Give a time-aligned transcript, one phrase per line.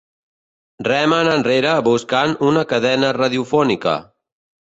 [0.87, 3.97] Remen enrere buscant una cadena radiofònica.